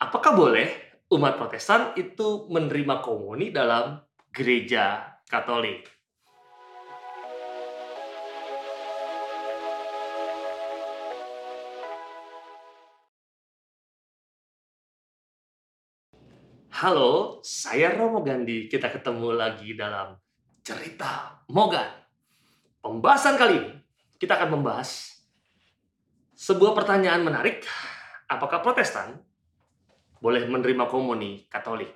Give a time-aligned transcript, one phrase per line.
[0.00, 0.64] Apakah boleh
[1.12, 4.00] umat Protestan itu menerima komuni dalam
[4.32, 5.84] gereja Katolik?
[16.80, 18.72] Halo, saya Romo Gandhi.
[18.72, 20.16] Kita ketemu lagi dalam
[20.64, 21.92] cerita Mogan.
[22.80, 23.72] Pembahasan kali ini
[24.16, 25.12] kita akan membahas
[26.40, 27.68] sebuah pertanyaan menarik.
[28.32, 29.28] Apakah Protestan
[30.20, 31.90] boleh menerima komuni Katolik?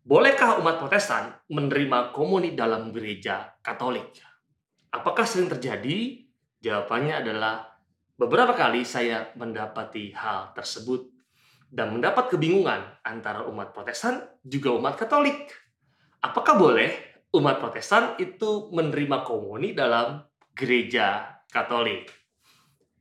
[0.00, 4.16] Bolehkah umat Protestan menerima komuni dalam gereja Katolik?
[4.90, 6.24] Apakah sering terjadi?
[6.60, 7.68] Jawabannya adalah
[8.16, 11.08] beberapa kali saya mendapati hal tersebut
[11.70, 15.50] dan mendapat kebingungan antara umat Protestan juga umat Katolik.
[16.20, 16.90] Apakah boleh
[17.32, 20.20] umat Protestan itu menerima komuni dalam
[20.52, 22.10] gereja Katolik?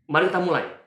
[0.09, 0.78] Mari kita mulai.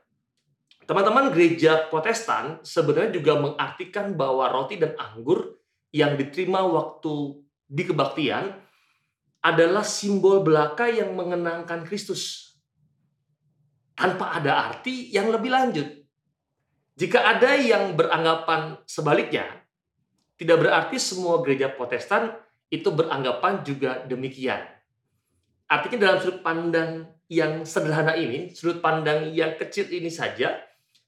[0.82, 5.62] Teman-teman, gereja Protestan sebenarnya juga mengartikan bahwa roti dan anggur
[5.94, 7.38] yang diterima waktu
[7.70, 8.50] di kebaktian
[9.42, 12.54] adalah simbol belaka yang mengenangkan Kristus.
[13.94, 15.88] Tanpa ada arti yang lebih lanjut.
[16.98, 19.46] Jika ada yang beranggapan sebaliknya,
[20.34, 22.34] tidak berarti semua gereja Protestan
[22.72, 24.64] itu beranggapan juga demikian.
[25.70, 30.60] Artinya dalam sudut pandang yang sederhana ini, sudut pandang yang kecil ini saja,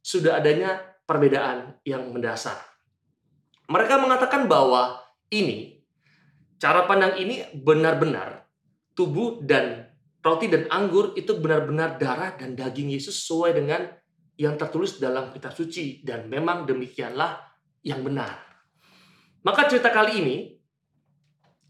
[0.05, 0.77] sudah adanya
[1.09, 2.61] perbedaan yang mendasar.
[3.73, 5.01] Mereka mengatakan bahwa
[5.33, 5.81] ini,
[6.61, 8.45] cara pandang ini benar-benar
[8.93, 9.89] tubuh dan
[10.21, 13.89] roti dan anggur itu benar-benar darah dan daging Yesus sesuai dengan
[14.37, 17.41] yang tertulis dalam kitab suci dan memang demikianlah
[17.81, 18.45] yang benar.
[19.41, 20.37] Maka cerita kali ini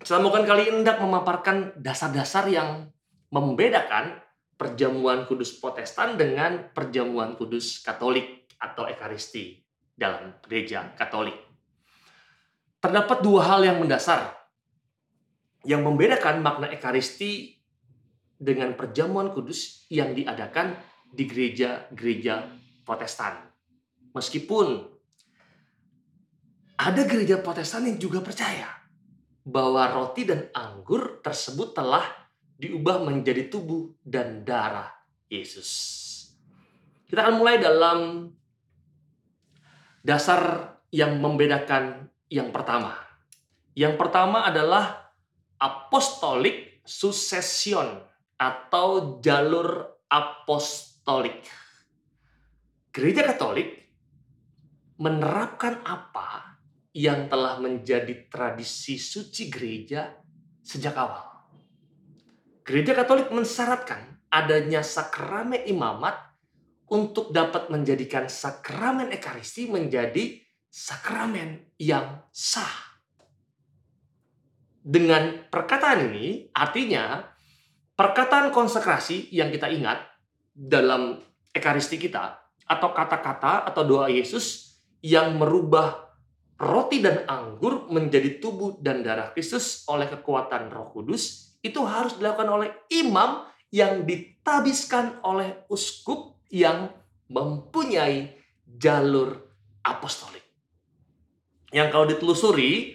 [0.04, 2.92] Selamukan kali ini hendak memaparkan dasar-dasar yang
[3.32, 4.20] membedakan
[4.54, 9.58] perjamuan kudus protestan dengan perjamuan kudus katolik atau ekaristi
[9.94, 11.34] dalam gereja katolik.
[12.78, 14.34] Terdapat dua hal yang mendasar
[15.64, 17.56] yang membedakan makna ekaristi
[18.36, 20.76] dengan perjamuan kudus yang diadakan
[21.08, 22.52] di gereja-gereja
[22.84, 23.40] Protestan.
[24.12, 24.84] Meskipun
[26.76, 28.68] ada gereja Protestan yang juga percaya
[29.44, 32.23] bahwa roti dan anggur tersebut telah
[32.58, 34.90] diubah menjadi tubuh dan darah
[35.26, 35.70] Yesus.
[37.10, 38.30] Kita akan mulai dalam
[40.04, 42.94] dasar yang membedakan yang pertama.
[43.74, 45.10] Yang pertama adalah
[45.58, 48.02] apostolic succession
[48.38, 51.42] atau jalur apostolik.
[52.94, 53.90] Gereja Katolik
[55.02, 56.54] menerapkan apa
[56.94, 60.14] yang telah menjadi tradisi suci gereja
[60.62, 61.33] sejak awal.
[62.64, 66.16] Gereja Katolik mensyaratkan adanya sakramen imamat
[66.88, 70.40] untuk dapat menjadikan sakramen ekaristi menjadi
[70.72, 72.96] sakramen yang sah.
[74.80, 77.20] Dengan perkataan ini artinya
[77.92, 80.00] perkataan konsekrasi yang kita ingat
[80.56, 81.20] dalam
[81.52, 86.16] ekaristi kita atau kata-kata atau doa Yesus yang merubah
[86.56, 92.50] roti dan anggur menjadi tubuh dan darah Kristus oleh kekuatan Roh Kudus itu harus dilakukan
[92.52, 96.92] oleh imam yang ditabiskan oleh uskup yang
[97.32, 98.36] mempunyai
[98.68, 99.40] jalur
[99.80, 100.44] apostolik.
[101.72, 102.94] Yang kalau ditelusuri,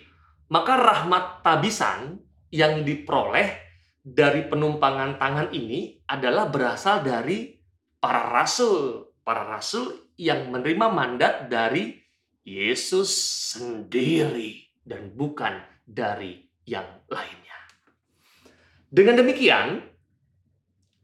[0.53, 2.21] maka rahmat tabisan
[2.53, 3.57] yang diperoleh
[3.99, 7.59] dari penumpangan tangan ini adalah berasal dari
[7.99, 11.93] para rasul para rasul yang menerima mandat dari
[12.41, 13.13] Yesus
[13.53, 17.48] sendiri dan bukan dari yang lainnya.
[18.89, 19.85] Dengan demikian,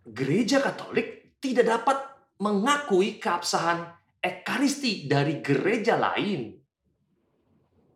[0.09, 1.97] gereja Katolik tidak dapat
[2.41, 3.85] mengakui keabsahan
[4.17, 6.49] ekaristi dari gereja lain.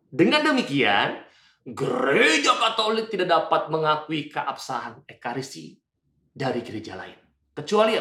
[0.06, 1.18] Dengan demikian,
[1.66, 5.74] gereja Katolik tidak dapat mengakui keabsahan ekaristi
[6.30, 7.18] dari gereja lain.
[7.50, 7.98] Kecuali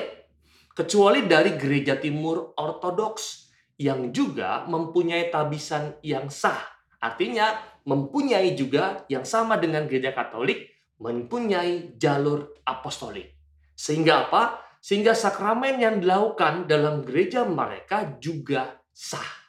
[0.77, 3.49] kecuali dari gereja timur ortodoks
[3.81, 6.69] yang juga mempunyai tabisan yang sah.
[7.01, 7.57] Artinya
[7.89, 13.35] mempunyai juga yang sama dengan gereja katolik, mempunyai jalur apostolik.
[13.73, 14.59] Sehingga apa?
[14.79, 19.39] Sehingga sakramen yang dilakukan dalam gereja mereka juga sah.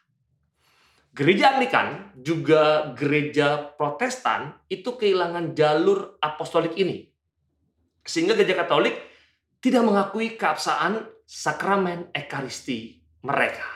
[1.11, 7.11] Gereja Anglikan juga gereja Protestan itu kehilangan jalur apostolik ini.
[8.06, 8.94] Sehingga gereja Katolik
[9.58, 13.67] tidak mengakui keabsahan sakramen ekaristi mereka.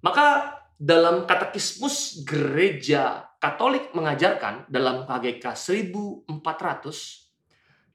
[0.00, 6.26] Maka dalam katekismus gereja Katolik mengajarkan dalam KGK 1400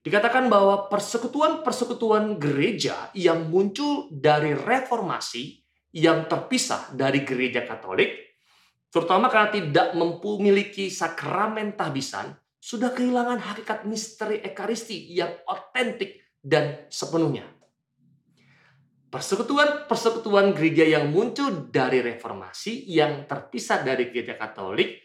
[0.04, 5.60] dikatakan bahwa persekutuan-persekutuan gereja yang muncul dari reformasi
[5.92, 8.40] yang terpisah dari gereja Katolik,
[8.88, 17.44] terutama karena tidak memiliki sakramen tahbisan, sudah kehilangan hakikat misteri ekaristi yang otentik dan sepenuhnya.
[19.12, 25.03] Persekutuan-persekutuan gereja yang muncul dari reformasi yang terpisah dari gereja Katolik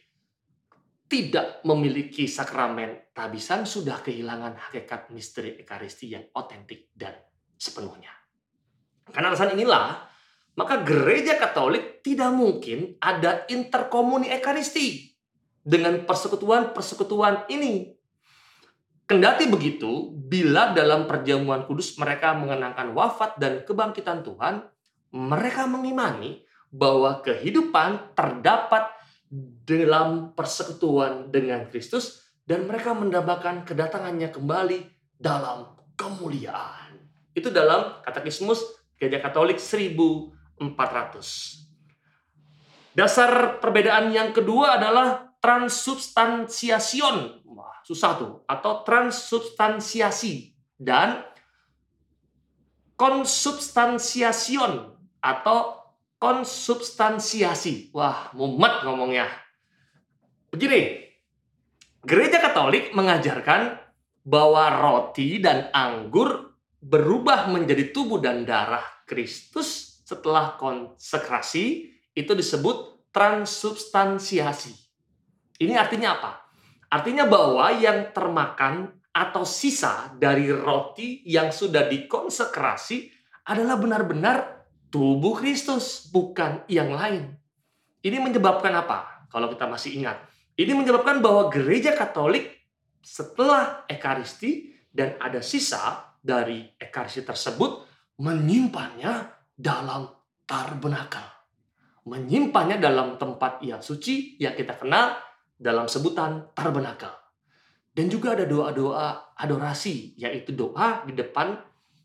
[1.09, 7.17] tidak memiliki sakramen tahbisan sudah kehilangan hakikat misteri ekaristi yang otentik dan
[7.57, 8.13] sepenuhnya.
[9.09, 10.05] Karena alasan inilah,
[10.61, 15.09] maka gereja Katolik tidak mungkin ada interkomuni ekaristi
[15.65, 17.89] dengan persekutuan-persekutuan ini.
[19.09, 24.61] Kendati begitu, bila dalam perjamuan kudus mereka mengenangkan wafat dan kebangkitan Tuhan,
[25.17, 28.98] mereka mengimani bahwa kehidupan terdapat
[29.31, 34.79] dalam persekutuan dengan Kristus dan mereka mendapatkan kedatangannya kembali
[35.21, 36.97] dalam kemuliaan.
[37.37, 38.65] Itu dalam katekismus
[38.97, 40.65] Gereja Katolik 1400.
[42.97, 47.47] Dasar perbedaan yang kedua adalah transubstansiasion.
[47.47, 48.43] Wah, susah tuh.
[48.51, 51.23] Atau transubstansiasi dan
[52.99, 55.78] konsubstansiasion atau
[56.19, 57.95] konsubstansiasi.
[57.95, 59.31] Wah, mumet ngomongnya.
[60.51, 60.99] Begini,
[62.03, 63.79] gereja Katolik mengajarkan
[64.27, 74.73] bahwa roti dan anggur berubah menjadi tubuh dan darah Kristus setelah konsekrasi itu disebut transubstansiasi.
[75.59, 76.33] Ini artinya apa?
[76.89, 83.11] Artinya bahwa yang termakan atau sisa dari roti yang sudah dikonsekrasi
[83.51, 84.58] adalah benar-benar
[84.89, 87.37] tubuh Kristus, bukan yang lain.
[88.05, 89.29] Ini menyebabkan apa?
[89.29, 90.21] Kalau kita masih ingat,
[90.57, 92.51] ini menyebabkan bahwa gereja Katolik
[93.05, 97.87] setelah Ekaristi dan ada sisa dari ekarsi tersebut
[98.19, 100.11] menyimpannya dalam
[100.49, 101.23] tabernakel.
[102.09, 105.15] Menyimpannya dalam tempat yang suci yang kita kenal
[105.55, 107.13] dalam sebutan tabernakel.
[107.93, 111.59] Dan juga ada doa-doa adorasi, yaitu doa di depan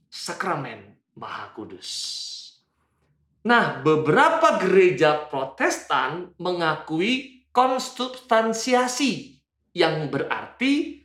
[0.09, 1.89] sakramen Maha Kudus.
[3.43, 9.43] Nah, beberapa gereja Protestan mengakui konsubstansiasi
[9.75, 11.03] yang berarti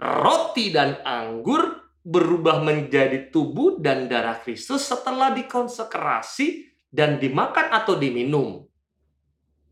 [0.00, 8.64] roti dan anggur berubah menjadi tubuh dan darah Kristus setelah dikonsekrasi dan dimakan atau diminum.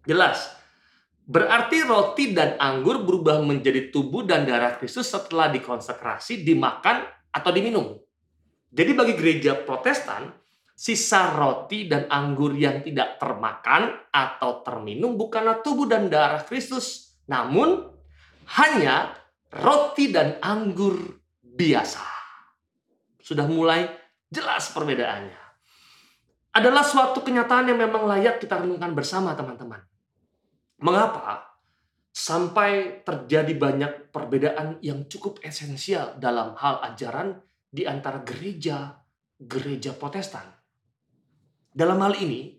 [0.04, 0.52] Jelas,
[1.24, 7.96] berarti roti dan anggur berubah menjadi tubuh dan darah Kristus setelah dikonsekrasi, dimakan, atau diminum.
[8.68, 10.41] Jadi bagi gereja protestan,
[10.72, 17.86] sisa roti dan anggur yang tidak termakan atau terminum bukanlah tubuh dan darah Kristus, namun
[18.58, 19.14] hanya
[19.52, 20.98] roti dan anggur
[21.40, 22.12] biasa
[23.22, 23.86] sudah mulai
[24.26, 25.40] jelas perbedaannya.
[26.52, 29.80] Adalah suatu kenyataan yang memang layak kita renungkan bersama teman-teman.
[30.82, 31.56] Mengapa
[32.12, 37.40] sampai terjadi banyak perbedaan yang cukup esensial dalam hal ajaran
[37.72, 40.44] di antara gereja-gereja Protestan?
[41.72, 42.52] Dalam hal ini,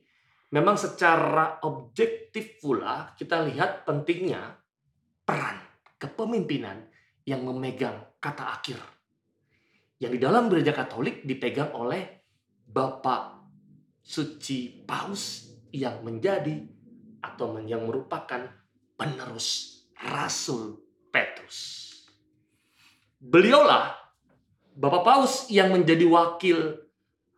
[0.50, 4.58] memang secara objektif pula kita lihat pentingnya
[5.24, 5.62] peran
[6.02, 6.90] kepemimpinan
[7.24, 8.78] yang memegang kata akhir
[10.04, 12.28] yang di dalam gereja Katolik dipegang oleh
[12.68, 13.40] Bapak
[14.04, 16.60] Suci Paus yang menjadi
[17.24, 18.52] atau yang merupakan
[19.00, 20.76] penerus Rasul
[21.08, 21.88] Petrus.
[23.24, 23.96] Beliaulah
[24.76, 26.84] Bapak Paus yang menjadi wakil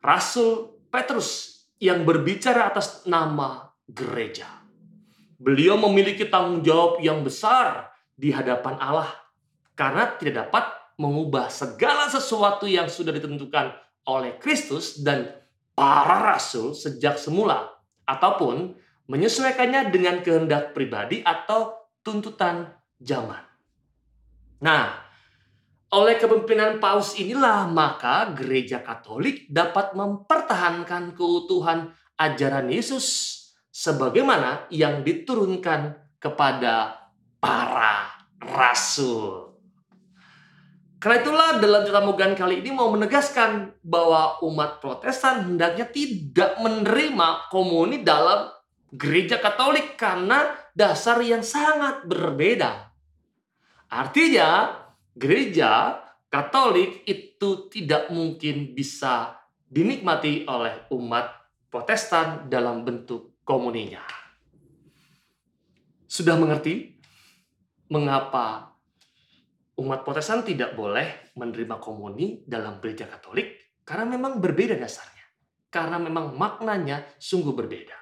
[0.02, 4.48] Rasul Petrus yang berbicara atas nama gereja.
[5.36, 9.12] Beliau memiliki tanggung jawab yang besar di hadapan Allah
[9.76, 10.66] karena tidak dapat
[10.96, 13.76] mengubah segala sesuatu yang sudah ditentukan
[14.08, 15.28] oleh Kristus dan
[15.76, 17.76] para rasul sejak semula
[18.08, 18.80] ataupun
[19.12, 23.44] menyesuaikannya dengan kehendak pribadi atau tuntutan zaman.
[24.64, 25.05] Nah,
[25.94, 33.06] oleh kepemimpinan Paus inilah maka gereja Katolik dapat mempertahankan keutuhan ajaran Yesus
[33.70, 37.06] sebagaimana yang diturunkan kepada
[37.38, 39.54] para rasul.
[40.98, 47.52] Karena itulah dalam cerita Mogan kali ini mau menegaskan bahwa umat protestan hendaknya tidak menerima
[47.54, 48.50] komuni dalam
[48.90, 52.90] gereja katolik karena dasar yang sangat berbeda.
[53.92, 54.82] Artinya
[55.16, 61.32] gereja katolik itu tidak mungkin bisa dinikmati oleh umat
[61.72, 64.04] protestan dalam bentuk komuninya.
[66.06, 66.96] Sudah mengerti
[67.92, 68.76] mengapa
[69.76, 75.14] umat Protestan tidak boleh menerima komuni dalam gereja Katolik karena memang berbeda dasarnya.
[75.76, 78.00] karena memang maknanya sungguh berbeda.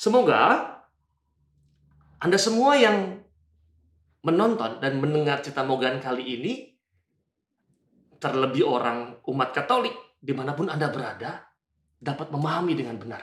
[0.00, 0.64] Semoga
[2.16, 3.20] Anda semua yang
[4.22, 6.52] menonton dan mendengar cerita Mogan kali ini,
[8.18, 11.46] terlebih orang umat Katolik di mana pun Anda berada,
[11.98, 13.22] dapat memahami dengan benar.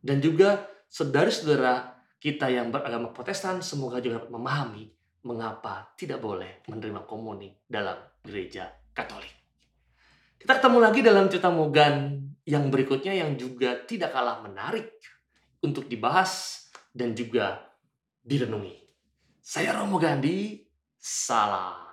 [0.00, 4.84] Dan juga saudara-saudara kita yang beragama Protestan semoga juga dapat memahami
[5.28, 9.30] mengapa tidak boleh menerima komuni dalam gereja Katolik.
[10.38, 14.96] Kita ketemu lagi dalam cerita Mogan yang berikutnya yang juga tidak kalah menarik
[15.60, 17.60] untuk dibahas dan juga
[18.24, 18.87] direnungi.
[19.48, 20.60] Saya Romo Gandhi,
[21.00, 21.87] salam.